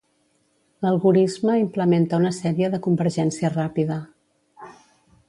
[0.85, 3.99] L'algorisme implementa una sèrie de convergència ràpida.